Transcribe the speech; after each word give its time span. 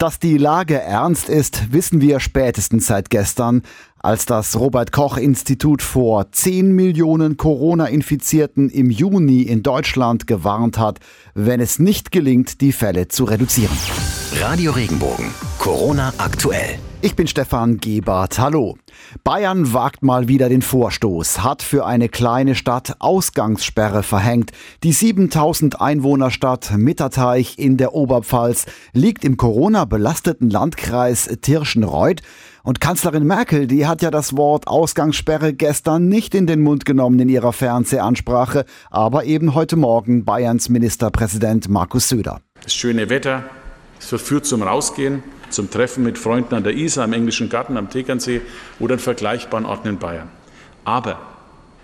Dass 0.00 0.18
die 0.18 0.38
Lage 0.38 0.80
ernst 0.80 1.28
ist, 1.28 1.74
wissen 1.74 2.00
wir 2.00 2.20
spätestens 2.20 2.86
seit 2.86 3.10
gestern, 3.10 3.60
als 3.98 4.24
das 4.24 4.58
Robert 4.58 4.92
Koch 4.92 5.18
Institut 5.18 5.82
vor 5.82 6.32
10 6.32 6.72
Millionen 6.72 7.36
Corona-Infizierten 7.36 8.70
im 8.70 8.88
Juni 8.88 9.42
in 9.42 9.62
Deutschland 9.62 10.26
gewarnt 10.26 10.78
hat, 10.78 11.00
wenn 11.34 11.60
es 11.60 11.78
nicht 11.78 12.12
gelingt, 12.12 12.62
die 12.62 12.72
Fälle 12.72 13.08
zu 13.08 13.24
reduzieren. 13.24 13.76
Radio 14.40 14.72
Regenbogen, 14.72 15.34
Corona 15.58 16.14
aktuell. 16.16 16.78
Ich 17.02 17.16
bin 17.16 17.26
Stefan 17.26 17.78
Gebert. 17.78 18.38
Hallo. 18.38 18.76
Bayern 19.24 19.72
wagt 19.72 20.02
mal 20.02 20.28
wieder 20.28 20.50
den 20.50 20.60
Vorstoß, 20.60 21.42
hat 21.42 21.62
für 21.62 21.86
eine 21.86 22.10
kleine 22.10 22.54
Stadt 22.54 22.96
Ausgangssperre 22.98 24.02
verhängt. 24.02 24.50
Die 24.82 24.92
7000 24.92 25.80
Einwohnerstadt 25.80 26.76
Mitterteich 26.76 27.58
in 27.58 27.78
der 27.78 27.94
Oberpfalz 27.94 28.66
liegt 28.92 29.24
im 29.24 29.38
Corona-belasteten 29.38 30.50
Landkreis 30.50 31.38
Tirschenreuth. 31.40 32.20
Und 32.64 32.82
Kanzlerin 32.82 33.26
Merkel, 33.26 33.66
die 33.66 33.86
hat 33.86 34.02
ja 34.02 34.10
das 34.10 34.36
Wort 34.36 34.68
Ausgangssperre 34.68 35.54
gestern 35.54 36.06
nicht 36.06 36.34
in 36.34 36.46
den 36.46 36.60
Mund 36.60 36.84
genommen 36.84 37.18
in 37.18 37.30
ihrer 37.30 37.54
Fernsehansprache, 37.54 38.66
aber 38.90 39.24
eben 39.24 39.54
heute 39.54 39.76
Morgen 39.76 40.26
Bayerns 40.26 40.68
Ministerpräsident 40.68 41.66
Markus 41.70 42.10
Söder. 42.10 42.42
Das 42.62 42.74
schöne 42.74 43.08
Wetter, 43.08 43.44
es 43.98 44.08
verführt 44.08 44.44
zum 44.44 44.62
Rausgehen, 44.62 45.22
zum 45.50 45.70
Treffen 45.70 46.04
mit 46.04 46.18
Freunden 46.18 46.54
an 46.54 46.64
der 46.64 46.74
Isar, 46.74 47.04
am 47.04 47.12
Englischen 47.12 47.48
Garten, 47.48 47.76
am 47.76 47.90
Tegernsee 47.90 48.40
oder 48.78 48.94
an 48.94 49.00
vergleichbaren 49.00 49.66
Orten 49.66 49.88
in 49.88 49.98
Bayern. 49.98 50.28
Aber 50.84 51.20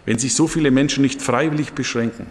wenn 0.05 0.19
sich 0.19 0.35
so 0.35 0.47
viele 0.47 0.71
Menschen 0.71 1.03
nicht 1.03 1.21
freiwillig 1.21 1.73
beschränken, 1.73 2.27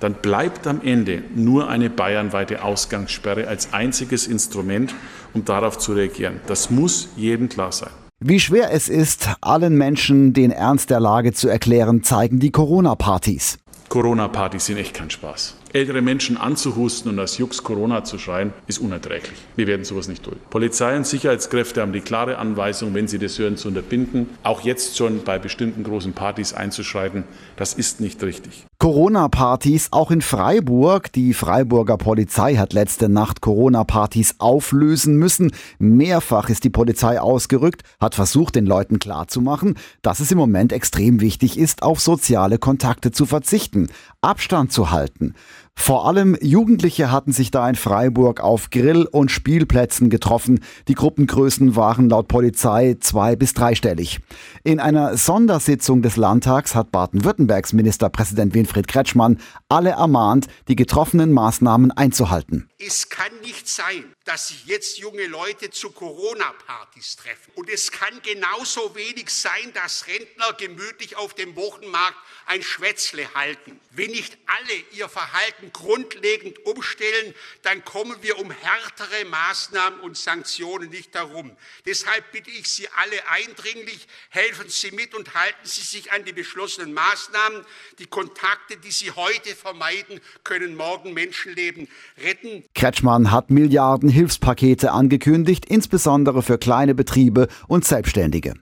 dann 0.00 0.14
bleibt 0.14 0.66
am 0.66 0.80
Ende 0.82 1.22
nur 1.34 1.68
eine 1.68 1.90
bayernweite 1.90 2.62
Ausgangssperre 2.62 3.48
als 3.48 3.72
einziges 3.72 4.26
Instrument, 4.26 4.94
um 5.34 5.44
darauf 5.44 5.78
zu 5.78 5.92
reagieren. 5.92 6.40
Das 6.46 6.70
muss 6.70 7.08
jedem 7.16 7.48
klar 7.48 7.72
sein. 7.72 7.90
Wie 8.20 8.40
schwer 8.40 8.72
es 8.72 8.88
ist, 8.88 9.28
allen 9.40 9.76
Menschen 9.76 10.32
den 10.32 10.50
Ernst 10.50 10.90
der 10.90 11.00
Lage 11.00 11.32
zu 11.32 11.48
erklären, 11.48 12.02
zeigen 12.02 12.40
die 12.40 12.50
Corona-Partys. 12.50 13.58
Corona-Partys 13.88 14.66
sind 14.66 14.78
echt 14.78 14.94
kein 14.94 15.08
Spaß. 15.08 15.56
Ältere 15.72 16.00
Menschen 16.00 16.38
anzuhusten 16.38 17.10
und 17.10 17.18
als 17.18 17.36
Jux 17.36 17.62
Corona 17.62 18.02
zu 18.02 18.18
schreien, 18.18 18.54
ist 18.66 18.78
unerträglich. 18.78 19.38
Wir 19.54 19.66
werden 19.66 19.84
sowas 19.84 20.08
nicht 20.08 20.26
dulden. 20.26 20.40
Polizei 20.48 20.96
und 20.96 21.06
Sicherheitskräfte 21.06 21.82
haben 21.82 21.92
die 21.92 22.00
klare 22.00 22.38
Anweisung, 22.38 22.94
wenn 22.94 23.06
sie 23.06 23.18
das 23.18 23.38
hören, 23.38 23.58
zu 23.58 23.68
unterbinden. 23.68 24.30
Auch 24.42 24.62
jetzt 24.62 24.96
schon 24.96 25.22
bei 25.24 25.38
bestimmten 25.38 25.84
großen 25.84 26.14
Partys 26.14 26.54
einzuschreiten, 26.54 27.24
das 27.56 27.74
ist 27.74 28.00
nicht 28.00 28.22
richtig. 28.22 28.64
Corona-Partys 28.78 29.88
auch 29.90 30.12
in 30.12 30.22
Freiburg. 30.22 31.12
Die 31.12 31.34
Freiburger 31.34 31.98
Polizei 31.98 32.54
hat 32.54 32.72
letzte 32.72 33.08
Nacht 33.08 33.40
Corona-Partys 33.40 34.36
auflösen 34.38 35.16
müssen. 35.16 35.50
Mehrfach 35.80 36.48
ist 36.48 36.62
die 36.62 36.70
Polizei 36.70 37.20
ausgerückt, 37.20 37.82
hat 38.00 38.14
versucht, 38.14 38.54
den 38.54 38.66
Leuten 38.66 39.00
klarzumachen, 39.00 39.74
dass 40.00 40.20
es 40.20 40.30
im 40.30 40.38
Moment 40.38 40.72
extrem 40.72 41.20
wichtig 41.20 41.58
ist, 41.58 41.82
auf 41.82 41.98
soziale 42.00 42.58
Kontakte 42.58 43.10
zu 43.10 43.26
verzichten, 43.26 43.88
Abstand 44.20 44.72
zu 44.72 44.92
halten. 44.92 45.34
Vor 45.80 46.06
allem 46.06 46.36
Jugendliche 46.42 47.10
hatten 47.10 47.32
sich 47.32 47.50
da 47.50 47.66
in 47.66 47.76
Freiburg 47.76 48.40
auf 48.40 48.68
Grill- 48.68 49.06
und 49.06 49.30
Spielplätzen 49.30 50.10
getroffen. 50.10 50.60
Die 50.88 50.94
Gruppengrößen 50.94 51.76
waren 51.76 52.10
laut 52.10 52.28
Polizei 52.28 52.96
zwei- 53.00 53.36
bis 53.36 53.54
dreistellig. 53.54 54.18
In 54.64 54.80
einer 54.80 55.16
Sondersitzung 55.16 56.02
des 56.02 56.16
Landtags 56.16 56.74
hat 56.74 56.90
Baden-Württembergs 56.90 57.72
Ministerpräsident 57.72 58.54
Winfried 58.54 58.88
Kretschmann 58.88 59.38
alle 59.68 59.90
ermahnt, 59.90 60.48
die 60.66 60.76
getroffenen 60.76 61.32
Maßnahmen 61.32 61.92
einzuhalten. 61.92 62.68
Es 62.80 63.08
kann 63.08 63.40
nicht 63.40 63.66
sein, 63.66 64.14
dass 64.24 64.48
sich 64.48 64.66
jetzt 64.66 64.98
junge 64.98 65.26
Leute 65.26 65.68
zu 65.70 65.90
Corona-Partys 65.90 67.16
treffen. 67.16 67.50
Und 67.56 67.68
es 67.68 67.90
kann 67.90 68.22
genauso 68.22 68.94
wenig 68.94 69.30
sein, 69.30 69.72
dass 69.72 70.06
Rentner 70.06 70.52
gemütlich 70.52 71.16
auf 71.16 71.34
dem 71.34 71.56
Wochenmarkt 71.56 72.16
ein 72.46 72.62
Schwätzle 72.62 73.34
halten. 73.34 73.80
Wenn 73.90 74.12
nicht 74.12 74.38
alle 74.46 74.74
ihr 74.92 75.08
Verhalten 75.08 75.72
grundlegend 75.72 76.64
umstellen, 76.66 77.34
dann 77.62 77.84
kommen 77.84 78.22
wir 78.22 78.38
um 78.38 78.52
härtere 78.52 79.24
Maßnahmen 79.24 79.98
und 79.98 80.16
Sanktionen 80.16 80.88
nicht 80.90 81.16
herum. 81.16 81.56
Deshalb 81.84 82.30
bitte 82.30 82.50
ich 82.50 82.70
Sie 82.70 82.88
alle 82.90 83.26
eindringlich, 83.28 84.06
helfen 84.28 84.68
Sie 84.68 84.92
mit 84.92 85.16
und 85.16 85.34
halten 85.34 85.66
Sie 85.66 85.82
sich 85.82 86.12
an 86.12 86.24
die 86.24 86.32
beschlossenen 86.32 86.94
Maßnahmen. 86.94 87.66
Die 87.98 88.06
Kontakte, 88.06 88.76
die 88.76 88.92
Sie 88.92 89.10
heute 89.10 89.56
vermeiden, 89.56 90.20
können 90.44 90.76
morgen 90.76 91.12
Menschenleben 91.12 91.88
retten. 92.18 92.67
Kretschmann 92.78 93.32
hat 93.32 93.50
Milliarden 93.50 94.08
Hilfspakete 94.08 94.92
angekündigt, 94.92 95.66
insbesondere 95.66 96.42
für 96.42 96.58
kleine 96.58 96.94
Betriebe 96.94 97.48
und 97.66 97.84
Selbstständige. 97.84 98.54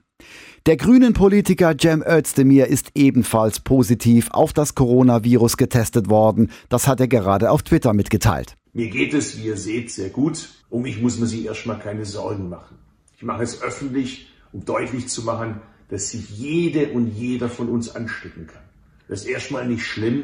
Der 0.65 0.75
grünen 0.75 1.13
Politiker 1.13 1.75
Cem 1.79 2.01
Özdemir 2.01 2.65
ist 2.65 2.89
ebenfalls 2.95 3.59
positiv 3.59 4.31
auf 4.31 4.53
das 4.53 4.73
Coronavirus 4.73 5.55
getestet 5.55 6.09
worden. 6.09 6.49
Das 6.67 6.87
hat 6.87 6.99
er 6.99 7.07
gerade 7.07 7.51
auf 7.51 7.61
Twitter 7.61 7.93
mitgeteilt. 7.93 8.55
Mir 8.73 8.89
geht 8.89 9.13
es, 9.13 9.37
wie 9.37 9.49
ihr 9.49 9.55
seht, 9.55 9.91
sehr 9.91 10.09
gut. 10.09 10.49
Um 10.71 10.81
mich 10.81 10.99
muss 10.99 11.19
man 11.19 11.27
sich 11.27 11.45
erstmal 11.45 11.77
keine 11.77 12.03
Sorgen 12.03 12.49
machen. 12.49 12.75
Ich 13.17 13.21
mache 13.23 13.43
es 13.43 13.61
öffentlich, 13.61 14.29
um 14.51 14.65
deutlich 14.65 15.09
zu 15.09 15.25
machen, 15.25 15.61
dass 15.89 16.09
sich 16.09 16.27
jede 16.31 16.87
und 16.87 17.05
jeder 17.05 17.49
von 17.49 17.69
uns 17.69 17.95
anstecken 17.95 18.47
kann. 18.47 18.63
Das 19.07 19.21
ist 19.21 19.27
erstmal 19.27 19.67
nicht 19.67 19.85
schlimm, 19.85 20.23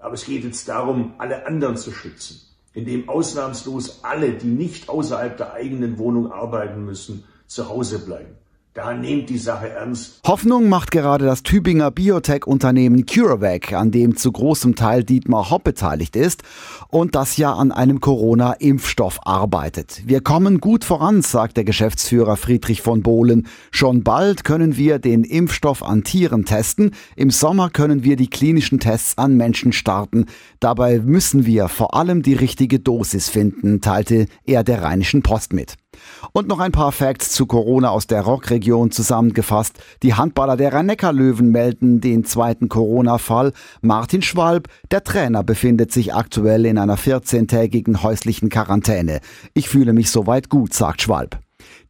aber 0.00 0.14
es 0.14 0.26
geht 0.26 0.42
jetzt 0.42 0.68
darum, 0.68 1.14
alle 1.18 1.46
anderen 1.46 1.76
zu 1.76 1.92
schützen, 1.92 2.40
indem 2.78 3.08
ausnahmslos 3.08 4.00
alle, 4.04 4.32
die 4.32 4.46
nicht 4.46 4.88
außerhalb 4.88 5.36
der 5.36 5.52
eigenen 5.52 5.98
Wohnung 5.98 6.30
arbeiten 6.30 6.84
müssen, 6.84 7.24
zu 7.48 7.68
Hause 7.68 7.98
bleiben. 7.98 8.36
Da 8.74 8.94
nehmt 8.94 9.28
die 9.28 9.38
Sache 9.38 9.70
ernst. 9.70 10.20
Hoffnung 10.26 10.68
macht 10.68 10.92
gerade 10.92 11.24
das 11.24 11.42
Tübinger 11.42 11.90
Biotech-Unternehmen 11.90 13.06
CureVac, 13.06 13.72
an 13.72 13.90
dem 13.90 14.16
zu 14.16 14.30
großem 14.30 14.76
Teil 14.76 15.02
Dietmar 15.02 15.50
Hopp 15.50 15.64
beteiligt 15.64 16.14
ist 16.14 16.42
und 16.88 17.14
das 17.14 17.38
ja 17.38 17.52
an 17.52 17.72
einem 17.72 18.00
Corona-Impfstoff 18.00 19.26
arbeitet. 19.26 20.02
Wir 20.06 20.20
kommen 20.20 20.60
gut 20.60 20.84
voran, 20.84 21.22
sagt 21.22 21.56
der 21.56 21.64
Geschäftsführer 21.64 22.36
Friedrich 22.36 22.82
von 22.82 23.02
Bohlen. 23.02 23.48
Schon 23.70 24.04
bald 24.04 24.44
können 24.44 24.76
wir 24.76 24.98
den 24.98 25.24
Impfstoff 25.24 25.82
an 25.82 26.04
Tieren 26.04 26.44
testen. 26.44 26.92
Im 27.16 27.30
Sommer 27.30 27.70
können 27.70 28.04
wir 28.04 28.14
die 28.16 28.30
klinischen 28.30 28.78
Tests 28.78 29.18
an 29.18 29.36
Menschen 29.36 29.72
starten. 29.72 30.26
Dabei 30.60 31.00
müssen 31.00 31.46
wir 31.46 31.68
vor 31.68 31.94
allem 31.94 32.22
die 32.22 32.34
richtige 32.34 32.78
Dosis 32.78 33.28
finden, 33.28 33.80
teilte 33.80 34.26
er 34.44 34.62
der 34.62 34.82
Rheinischen 34.82 35.22
Post 35.22 35.52
mit. 35.52 35.76
Und 36.32 36.48
noch 36.48 36.60
ein 36.60 36.72
paar 36.72 36.92
Facts 36.92 37.32
zu 37.32 37.46
Corona 37.46 37.90
aus 37.90 38.06
der 38.06 38.22
Rockregion 38.22 38.90
zusammengefasst. 38.90 39.78
Die 40.02 40.14
Handballer 40.14 40.56
der 40.56 40.72
Rhein-Neckar-Löwen 40.72 41.50
melden 41.50 42.00
den 42.00 42.24
zweiten 42.24 42.68
Corona-Fall. 42.68 43.52
Martin 43.80 44.22
Schwalb, 44.22 44.68
der 44.90 45.04
Trainer, 45.04 45.42
befindet 45.42 45.92
sich 45.92 46.14
aktuell 46.14 46.66
in 46.66 46.78
einer 46.78 46.96
14-tägigen 46.96 48.02
häuslichen 48.02 48.48
Quarantäne. 48.48 49.20
Ich 49.54 49.68
fühle 49.68 49.92
mich 49.92 50.10
soweit 50.10 50.48
gut, 50.48 50.74
sagt 50.74 51.02
Schwalb. 51.02 51.38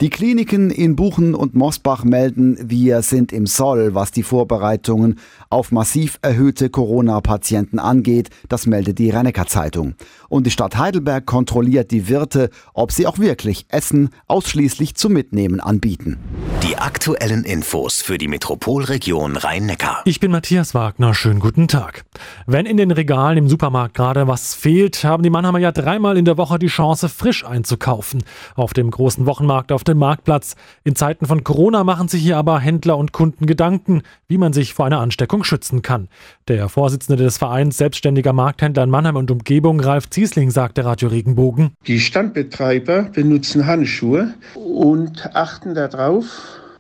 Die 0.01 0.11
Kliniken 0.11 0.71
in 0.71 0.95
Buchen 0.95 1.35
und 1.35 1.57
Mosbach 1.57 2.05
melden, 2.05 2.57
wir 2.63 3.03
sind 3.03 3.33
im 3.33 3.47
Soll, 3.47 3.97
was 3.97 4.13
die 4.13 4.23
Vorbereitungen 4.23 5.19
auf 5.51 5.73
massiv 5.73 6.21
erhöhte 6.23 6.71
Corona-Patienten 6.71 7.81
angeht. 7.81 8.31
Das 8.49 8.67
meldet 8.67 9.01
die 9.01 9.11
Rennecker 9.11 9.47
Zeitung. 9.47 9.97
Und 10.29 10.47
die 10.47 10.53
Stadt 10.53 10.79
Heidelberg 10.79 11.27
kontrolliert 11.27 11.91
die 11.91 12.09
Wirte, 12.09 12.51
ob 12.75 12.93
sie 12.93 13.09
auch 13.09 13.19
wirklich 13.19 13.67
Essen 13.71 14.11
ausschließlich 14.29 14.95
zum 14.95 15.15
Mitnehmen 15.15 15.59
anbieten. 15.59 16.17
Die 16.63 16.77
aktuellen 16.77 17.43
Infos 17.43 18.01
für 18.01 18.19
die 18.19 18.29
Metropolregion 18.29 19.37
Rhein-Neckar. 19.37 20.03
Ich 20.05 20.21
bin 20.21 20.31
Matthias 20.31 20.75
Wagner. 20.75 21.13
Schönen 21.13 21.41
guten 21.41 21.67
Tag. 21.67 22.05
Wenn 22.47 22.67
in 22.67 22.77
den 22.77 22.93
Regalen 22.93 23.39
im 23.39 23.49
Supermarkt 23.49 23.95
gerade 23.95 24.29
was 24.29 24.55
fehlt, 24.55 25.03
haben 25.03 25.25
die 25.25 25.31
Mannheimer 25.31 25.59
ja 25.59 25.73
dreimal 25.73 26.17
in 26.17 26.25
der 26.25 26.37
Woche 26.37 26.61
die 26.61 26.69
Chance, 26.69 27.09
frisch 27.09 27.45
einzukaufen. 27.45 28.23
Auf 28.55 28.75
dem 28.75 28.93
großen 28.93 29.27
Wochenmarkt 29.27 29.73
auf 29.73 29.83
dem 29.89 29.99
Marktplatz. 29.99 30.55
In 30.85 30.95
Zeiten 30.95 31.27
von 31.27 31.43
Corona 31.43 31.83
machen 31.85 32.09
sich 32.09 32.23
hier 32.23 32.37
aber 32.37 32.61
Händler 32.61 32.97
und 32.97 33.13
Kunden 33.13 33.47
Gedanken, 33.47 34.03
wie 34.29 34.39
man 34.39 34.53
sich 34.53 34.75
vor 34.75 34.87
einer 34.87 35.01
Ansteckung 35.01 35.45
schützen 35.45 35.83
kann. 35.83 36.09
Der 36.47 36.69
Vorsitzende 36.69 37.23
des 37.23 37.39
Vereins 37.39 37.77
Selbstständiger 37.77 38.33
Markthändler 38.33 38.85
in 38.85 38.91
Mannheim 38.91 39.17
und 39.17 39.31
Umgebung, 39.31 39.81
Ralf 39.81 40.09
Ziesling, 40.11 40.51
sagte 40.51 40.85
Radio 40.85 41.09
Regenbogen. 41.09 41.73
Die 41.87 42.01
Standbetreiber 42.01 43.03
benutzen 43.03 43.67
Handschuhe 43.67 44.35
und 44.55 45.35
achten 45.35 45.75
darauf, 45.75 46.25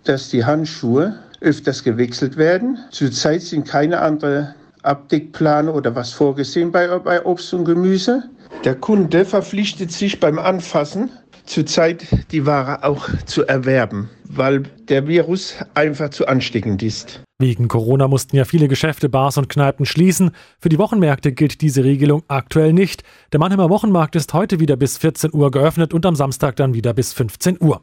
dass 0.04 0.28
die 0.28 0.44
Handschuhe 0.44 1.18
öfters 1.40 1.82
gewechselt 1.84 2.36
werden. 2.36 2.78
Zurzeit 2.90 3.42
sind 3.42 3.66
keine 3.66 4.00
anderen 4.00 4.54
Abdeckpläne 4.82 5.72
oder 5.72 5.94
was 5.94 6.12
vorgesehen 6.12 6.72
bei 6.72 7.24
Obst 7.24 7.52
und 7.54 7.64
Gemüse. 7.64 8.24
Der 8.64 8.74
Kunde 8.74 9.24
verpflichtet 9.24 9.92
sich 9.92 10.20
beim 10.20 10.38
Anfassen 10.38 11.10
zurzeit 11.48 12.06
die 12.30 12.46
Ware 12.46 12.84
auch 12.84 13.08
zu 13.26 13.46
erwerben, 13.46 14.10
weil 14.24 14.64
der 14.88 15.06
Virus 15.06 15.54
einfach 15.74 16.10
zu 16.10 16.26
ansteckend 16.26 16.82
ist. 16.82 17.22
Wegen 17.40 17.68
Corona 17.68 18.08
mussten 18.08 18.36
ja 18.36 18.44
viele 18.44 18.68
Geschäfte, 18.68 19.08
Bars 19.08 19.38
und 19.38 19.48
Kneipen 19.48 19.86
schließen. 19.86 20.32
Für 20.58 20.68
die 20.68 20.78
Wochenmärkte 20.78 21.32
gilt 21.32 21.60
diese 21.60 21.84
Regelung 21.84 22.22
aktuell 22.28 22.72
nicht. 22.72 23.04
Der 23.32 23.40
Mannheimer 23.40 23.70
Wochenmarkt 23.70 24.16
ist 24.16 24.34
heute 24.34 24.58
wieder 24.58 24.76
bis 24.76 24.98
14 24.98 25.32
Uhr 25.32 25.50
geöffnet 25.50 25.94
und 25.94 26.04
am 26.04 26.16
Samstag 26.16 26.56
dann 26.56 26.74
wieder 26.74 26.94
bis 26.94 27.12
15 27.12 27.58
Uhr. 27.60 27.80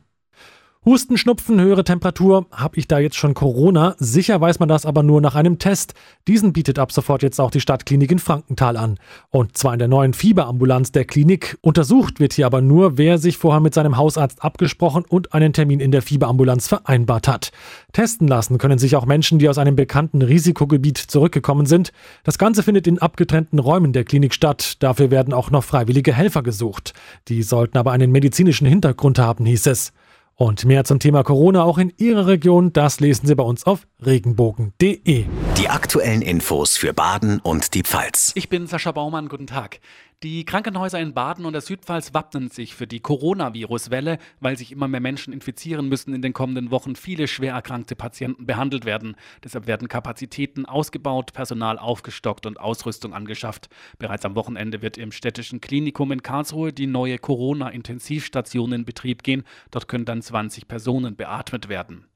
Husten, 0.85 1.17
Schnupfen, 1.17 1.59
höhere 1.59 1.83
Temperatur. 1.83 2.45
Habe 2.51 2.77
ich 2.77 2.87
da 2.87 2.99
jetzt 2.99 3.15
schon 3.15 3.33
Corona? 3.33 3.95
Sicher 3.97 4.39
weiß 4.39 4.59
man 4.59 4.69
das 4.69 4.85
aber 4.85 5.01
nur 5.01 5.19
nach 5.19 5.33
einem 5.33 5.57
Test. 5.57 5.95
Diesen 6.27 6.53
bietet 6.53 6.77
ab 6.77 6.91
sofort 6.91 7.23
jetzt 7.23 7.41
auch 7.41 7.49
die 7.49 7.59
Stadtklinik 7.59 8.11
in 8.11 8.19
Frankenthal 8.19 8.77
an. 8.77 8.99
Und 9.31 9.57
zwar 9.57 9.73
in 9.73 9.79
der 9.79 9.87
neuen 9.87 10.13
Fieberambulanz 10.13 10.91
der 10.91 11.05
Klinik. 11.05 11.57
Untersucht 11.61 12.19
wird 12.19 12.33
hier 12.33 12.45
aber 12.45 12.61
nur, 12.61 12.99
wer 12.99 13.17
sich 13.17 13.39
vorher 13.39 13.61
mit 13.61 13.73
seinem 13.73 13.97
Hausarzt 13.97 14.43
abgesprochen 14.43 15.05
und 15.09 15.33
einen 15.33 15.53
Termin 15.53 15.79
in 15.79 15.89
der 15.89 16.03
Fieberambulanz 16.03 16.67
vereinbart 16.67 17.27
hat. 17.27 17.51
Testen 17.91 18.27
lassen 18.27 18.59
können 18.59 18.77
sich 18.77 18.95
auch 18.95 19.07
Menschen, 19.07 19.39
die 19.39 19.49
aus 19.49 19.57
einem 19.57 19.75
bekannten 19.75 20.21
Risikogebiet 20.21 20.99
zurückgekommen 20.99 21.65
sind. 21.65 21.93
Das 22.23 22.38
Ganze 22.38 22.61
findet 22.61 22.85
in 22.85 22.99
abgetrennten 22.99 23.57
Räumen 23.57 23.91
der 23.91 24.03
Klinik 24.03 24.35
statt. 24.35 24.75
Dafür 24.83 25.09
werden 25.09 25.33
auch 25.33 25.49
noch 25.49 25.63
freiwillige 25.63 26.13
Helfer 26.13 26.43
gesucht. 26.43 26.93
Die 27.27 27.41
sollten 27.41 27.79
aber 27.79 27.91
einen 27.91 28.11
medizinischen 28.11 28.67
Hintergrund 28.67 29.17
haben, 29.17 29.47
hieß 29.47 29.65
es. 29.65 29.91
Und 30.37 30.65
mehr 30.65 30.83
zum 30.83 30.99
Thema 30.99 31.23
Corona 31.23 31.63
auch 31.63 31.77
in 31.77 31.93
Ihrer 31.95 32.27
Region, 32.27 32.73
das 32.73 32.99
lesen 32.99 33.25
Sie 33.25 33.35
bei 33.35 33.43
uns 33.43 33.65
auf 33.65 33.87
regenbogen.de. 34.05 35.25
Die 35.57 35.69
aktuellen 35.69 36.21
Infos 36.21 36.75
für 36.75 36.93
Baden 36.93 37.39
und 37.39 37.73
die 37.73 37.83
Pfalz. 37.83 38.33
Ich 38.35 38.49
bin 38.49 38.67
Sascha 38.67 38.91
Baumann, 38.91 39.29
guten 39.29 39.47
Tag. 39.47 39.79
Die 40.23 40.45
Krankenhäuser 40.45 41.00
in 41.00 41.13
Baden 41.13 41.45
und 41.45 41.53
der 41.53 41.62
Südpfalz 41.62 42.13
wappnen 42.13 42.50
sich 42.50 42.73
für 42.73 42.88
die 42.88 43.01
Coronavirus-Welle, 43.01 44.17
weil 44.39 44.57
sich 44.57 44.71
immer 44.71 44.88
mehr 44.88 45.01
Menschen 45.01 45.33
infizieren 45.33 45.89
müssen 45.89 46.13
in 46.13 46.21
den 46.21 46.31
kommenden 46.31 46.71
Wochen 46.71 46.95
viele 46.95 47.27
schwer 47.27 47.53
erkrankte 47.53 47.95
Patienten 47.95 48.45
behandelt 48.45 48.85
werden. 48.85 49.15
Deshalb 49.44 49.67
werden 49.67 49.89
Kapazitäten 49.89 50.65
ausgebaut, 50.65 51.33
Personal 51.33 51.77
aufgestockt 51.77 52.45
und 52.45 52.59
Ausrüstung 52.59 53.13
angeschafft. 53.13 53.67
Bereits 54.00 54.25
am 54.25 54.35
Wochenende 54.35 54.81
wird 54.81 54.97
im 54.97 55.12
städtischen 55.12 55.59
Klinikum 55.59 56.12
in 56.13 56.23
Karlsruhe 56.23 56.71
die 56.71 56.88
neue 56.88 57.17
Corona-Intensivstation 57.17 58.71
in 58.71 58.85
Betrieb 58.85 59.21
gehen. 59.21 59.44
Dort 59.69 59.89
können 59.89 60.06
dann 60.06 60.21
20 60.21 60.67
Personen 60.67 61.17
beatmet 61.17 61.67
werden. 61.67 62.07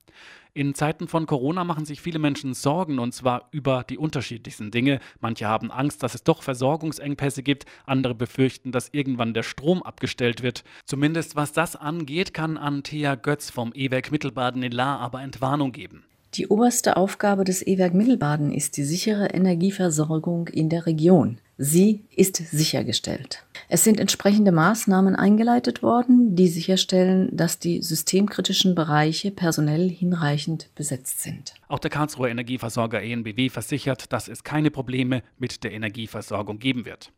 In 0.54 0.74
Zeiten 0.74 1.07
von 1.07 1.25
Corona 1.25 1.63
machen 1.63 1.86
sich 1.86 2.01
viele 2.01 2.19
Menschen 2.19 2.54
Sorgen 2.54 3.00
und 3.00 3.13
zwar 3.13 3.50
über 3.51 3.86
die 3.88 3.98
unterschiedlichsten 3.98 4.71
Dinge. 4.71 5.00
Manche 5.19 5.48
haben 5.48 5.71
Angst, 5.71 6.01
dass 6.01 6.16
es 6.16 6.24
doch 6.24 6.42
Versorgungsengpässe 6.42 7.44
gibt, 7.44 7.66
andere 7.86 8.16
befürchten, 8.16 8.71
dass 8.71 8.89
irgendwann 8.92 9.33
der 9.33 9.44
Strom 9.44 9.83
abgestellt 9.83 10.42
wird. 10.42 10.63
Zumindest 10.86 11.36
was 11.36 11.54
das 11.54 11.75
angeht, 11.75 12.33
kann 12.33 12.57
Antea 12.57 13.16
Götz 13.16 13.51
vom 13.51 13.71
E-Werk 13.75 14.12
Mittelbaden 14.12 14.63
in 14.63 14.71
La 14.71 14.98
aber 14.98 15.21
Entwarnung 15.21 15.71
geben. 15.71 16.04
Die 16.36 16.48
oberste 16.48 16.98
Aufgabe 16.98 17.44
des 17.44 17.65
E-Werk 17.65 17.94
Mittelbaden 17.94 18.51
ist 18.51 18.77
die 18.77 18.83
sichere 18.83 19.27
Energieversorgung 19.27 20.48
in 20.48 20.69
der 20.69 20.86
Region. 20.86 21.39
Sie 21.62 22.06
ist 22.16 22.38
sichergestellt. 22.38 23.44
Es 23.68 23.84
sind 23.84 24.00
entsprechende 24.00 24.54
Maßnahmen 24.54 25.18
eingeleitet 25.18 25.84
worden, 25.84 26.34
die 26.34 26.48
sicherstellen, 26.48 27.36
dass 27.36 27.60
die 27.60 27.82
systemkritischen 27.82 28.76
Bereiche 28.76 29.30
personell 29.30 29.90
hinreichend 29.90 30.70
besetzt 30.74 31.22
sind. 31.22 31.56
Auch 31.68 31.80
der 31.80 31.92
Karlsruher 31.92 32.30
Energieversorger 32.30 33.04
ENBW 33.04 33.50
versichert, 33.50 34.14
dass 34.14 34.30
es 34.30 34.46
keine 34.46 34.72
Probleme 34.72 35.22
mit 35.38 35.66
der 35.66 35.74
Energieversorgung 35.74 36.60
geben 36.60 36.86
wird. 36.86 37.12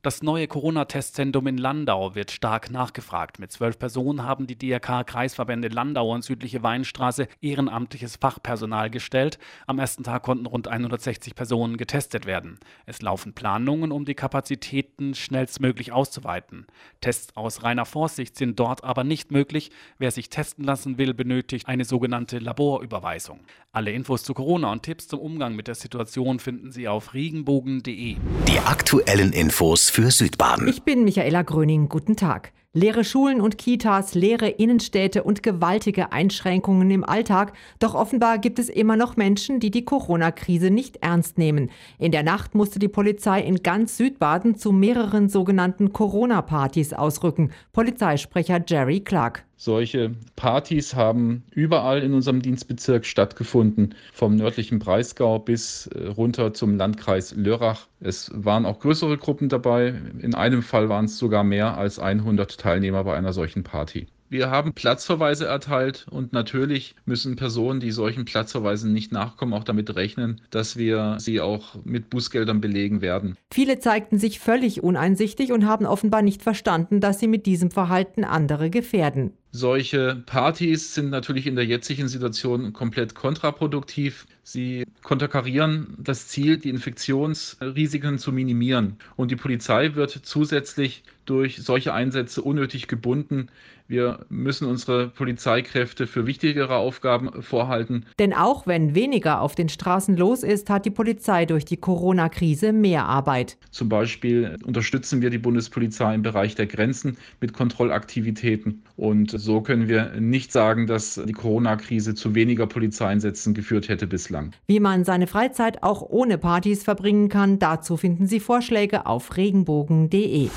Das 0.00 0.22
neue 0.22 0.46
Corona-Testzentrum 0.46 1.48
in 1.48 1.58
Landau 1.58 2.14
wird 2.14 2.30
stark 2.30 2.70
nachgefragt. 2.70 3.40
Mit 3.40 3.50
zwölf 3.50 3.80
Personen 3.80 4.22
haben 4.22 4.46
die 4.46 4.56
DRK-Kreisverbände 4.56 5.66
Landau 5.66 6.12
und 6.14 6.22
Südliche 6.22 6.62
Weinstraße 6.62 7.26
ehrenamtliches 7.40 8.14
Fachpersonal 8.14 8.90
gestellt. 8.90 9.40
Am 9.66 9.80
ersten 9.80 10.04
Tag 10.04 10.22
konnten 10.22 10.46
rund 10.46 10.68
160 10.68 11.34
Personen 11.34 11.78
getestet 11.78 12.26
werden. 12.26 12.60
Es 12.86 13.02
laufen 13.02 13.32
Planungen, 13.32 13.90
um 13.90 14.04
die 14.04 14.14
Kapazitäten 14.14 15.16
schnellstmöglich 15.16 15.90
auszuweiten. 15.90 16.68
Tests 17.00 17.36
aus 17.36 17.64
reiner 17.64 17.84
Vorsicht 17.84 18.36
sind 18.36 18.60
dort 18.60 18.84
aber 18.84 19.02
nicht 19.02 19.32
möglich. 19.32 19.72
Wer 19.98 20.12
sich 20.12 20.30
testen 20.30 20.62
lassen 20.62 20.98
will, 20.98 21.12
benötigt 21.12 21.66
eine 21.66 21.84
sogenannte 21.84 22.38
Laborüberweisung. 22.38 23.40
Alle 23.72 23.90
Infos 23.90 24.22
zu 24.22 24.32
Corona 24.32 24.70
und 24.70 24.84
Tipps 24.84 25.08
zum 25.08 25.18
Umgang 25.18 25.56
mit 25.56 25.66
der 25.66 25.74
Situation 25.74 26.38
finden 26.38 26.70
Sie 26.70 26.86
auf 26.86 27.14
regenbogen.de. 27.14 28.16
Die 28.46 28.58
aktuellen 28.60 29.32
Infos 29.32 29.87
für 29.90 30.10
Südbaden. 30.10 30.68
Ich 30.68 30.82
bin 30.82 31.04
Michaela 31.04 31.42
Gröning. 31.42 31.88
Guten 31.88 32.16
Tag. 32.16 32.52
Leere 32.74 33.02
Schulen 33.02 33.40
und 33.40 33.56
Kitas, 33.56 34.14
leere 34.14 34.48
Innenstädte 34.48 35.24
und 35.24 35.42
gewaltige 35.42 36.12
Einschränkungen 36.12 36.90
im 36.90 37.02
Alltag. 37.02 37.54
Doch 37.78 37.94
offenbar 37.94 38.38
gibt 38.38 38.58
es 38.58 38.68
immer 38.68 38.94
noch 38.94 39.16
Menschen, 39.16 39.58
die 39.58 39.70
die 39.70 39.86
Corona-Krise 39.86 40.70
nicht 40.70 40.98
ernst 40.98 41.38
nehmen. 41.38 41.70
In 41.98 42.12
der 42.12 42.22
Nacht 42.22 42.54
musste 42.54 42.78
die 42.78 42.88
Polizei 42.88 43.40
in 43.40 43.62
ganz 43.62 43.96
Südbaden 43.96 44.54
zu 44.56 44.70
mehreren 44.70 45.30
sogenannten 45.30 45.94
Corona-Partys 45.94 46.92
ausrücken. 46.92 47.50
Polizeisprecher 47.72 48.62
Jerry 48.66 49.00
Clark. 49.00 49.47
Solche 49.60 50.12
Partys 50.36 50.94
haben 50.94 51.42
überall 51.50 52.04
in 52.04 52.14
unserem 52.14 52.40
Dienstbezirk 52.40 53.04
stattgefunden, 53.04 53.96
vom 54.12 54.36
nördlichen 54.36 54.78
Breisgau 54.78 55.40
bis 55.40 55.88
äh, 55.88 56.06
runter 56.06 56.54
zum 56.54 56.76
Landkreis 56.76 57.34
Lörrach. 57.34 57.88
Es 57.98 58.30
waren 58.32 58.64
auch 58.64 58.78
größere 58.78 59.18
Gruppen 59.18 59.48
dabei. 59.48 60.00
In 60.20 60.36
einem 60.36 60.62
Fall 60.62 60.88
waren 60.88 61.06
es 61.06 61.18
sogar 61.18 61.42
mehr 61.42 61.76
als 61.76 61.98
100 61.98 62.56
Teilnehmer 62.56 63.02
bei 63.02 63.16
einer 63.16 63.32
solchen 63.32 63.64
Party. 63.64 64.06
Wir 64.30 64.50
haben 64.50 64.74
Platzverweise 64.74 65.46
erteilt 65.46 66.06
und 66.10 66.34
natürlich 66.34 66.94
müssen 67.06 67.36
Personen, 67.36 67.80
die 67.80 67.92
solchen 67.92 68.26
Platzverweisen 68.26 68.92
nicht 68.92 69.10
nachkommen, 69.10 69.54
auch 69.54 69.64
damit 69.64 69.96
rechnen, 69.96 70.42
dass 70.50 70.76
wir 70.76 71.16
sie 71.18 71.40
auch 71.40 71.76
mit 71.84 72.10
Bußgeldern 72.10 72.60
belegen 72.60 73.00
werden. 73.00 73.38
Viele 73.50 73.78
zeigten 73.78 74.18
sich 74.18 74.38
völlig 74.38 74.82
uneinsichtig 74.82 75.50
und 75.50 75.64
haben 75.64 75.86
offenbar 75.86 76.20
nicht 76.20 76.42
verstanden, 76.42 77.00
dass 77.00 77.18
sie 77.18 77.26
mit 77.26 77.46
diesem 77.46 77.70
Verhalten 77.70 78.22
andere 78.24 78.68
gefährden. 78.68 79.32
Solche 79.50 80.22
Partys 80.26 80.94
sind 80.94 81.10
natürlich 81.10 81.46
in 81.46 81.56
der 81.56 81.64
jetzigen 81.66 82.08
Situation 82.08 82.72
komplett 82.72 83.14
kontraproduktiv. 83.14 84.26
Sie 84.50 84.86
konterkarieren 85.02 85.94
das 85.98 86.26
Ziel, 86.26 86.56
die 86.56 86.70
Infektionsrisiken 86.70 88.16
zu 88.16 88.32
minimieren. 88.32 88.96
Und 89.14 89.30
die 89.30 89.36
Polizei 89.36 89.94
wird 89.94 90.10
zusätzlich 90.10 91.02
durch 91.26 91.58
solche 91.58 91.92
Einsätze 91.92 92.40
unnötig 92.40 92.88
gebunden. 92.88 93.50
Wir 93.88 94.26
müssen 94.28 94.68
unsere 94.68 95.08
Polizeikräfte 95.08 96.06
für 96.06 96.26
wichtigere 96.26 96.76
Aufgaben 96.76 97.42
vorhalten. 97.42 98.04
Denn 98.18 98.34
auch 98.34 98.66
wenn 98.66 98.94
weniger 98.94 99.40
auf 99.40 99.54
den 99.54 99.70
Straßen 99.70 100.16
los 100.16 100.42
ist, 100.42 100.68
hat 100.68 100.84
die 100.84 100.90
Polizei 100.90 101.46
durch 101.46 101.64
die 101.64 101.78
Corona-Krise 101.78 102.72
mehr 102.72 103.06
Arbeit. 103.06 103.56
Zum 103.70 103.88
Beispiel 103.88 104.56
unterstützen 104.64 105.22
wir 105.22 105.30
die 105.30 105.38
Bundespolizei 105.38 106.14
im 106.14 106.22
Bereich 106.22 106.54
der 106.54 106.66
Grenzen 106.66 107.16
mit 107.40 107.54
Kontrollaktivitäten. 107.54 108.82
Und 108.96 109.30
so 109.30 109.62
können 109.62 109.88
wir 109.88 110.20
nicht 110.20 110.52
sagen, 110.52 110.86
dass 110.86 111.20
die 111.24 111.32
Corona-Krise 111.32 112.14
zu 112.14 112.34
weniger 112.34 112.66
Polizeieinsätzen 112.66 113.54
geführt 113.54 113.88
hätte 113.88 114.06
bislang. 114.06 114.37
Wie 114.66 114.80
man 114.80 115.04
seine 115.04 115.26
Freizeit 115.26 115.82
auch 115.82 116.02
ohne 116.02 116.38
Partys 116.38 116.82
verbringen 116.82 117.28
kann, 117.28 117.58
dazu 117.58 117.96
finden 117.96 118.26
Sie 118.26 118.40
Vorschläge 118.40 119.06
auf 119.06 119.36
regenbogen.de. 119.36 120.50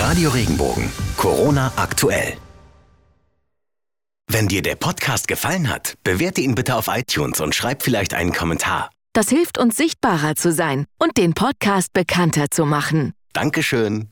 Radio 0.00 0.30
Regenbogen. 0.30 0.90
Corona 1.16 1.72
aktuell. 1.76 2.34
Wenn 4.28 4.48
dir 4.48 4.62
der 4.62 4.74
Podcast 4.74 5.28
gefallen 5.28 5.68
hat, 5.68 5.94
bewerte 6.02 6.40
ihn 6.40 6.56
bitte 6.56 6.74
auf 6.74 6.88
iTunes 6.88 7.40
und 7.40 7.54
schreib 7.54 7.82
vielleicht 7.82 8.12
einen 8.12 8.32
Kommentar. 8.32 8.90
Das 9.12 9.28
hilft 9.28 9.56
uns 9.56 9.76
sichtbarer 9.76 10.34
zu 10.34 10.52
sein 10.52 10.84
und 10.98 11.16
den 11.16 11.32
Podcast 11.32 11.92
bekannter 11.92 12.50
zu 12.50 12.66
machen. 12.66 13.12
Dankeschön. 13.32 14.10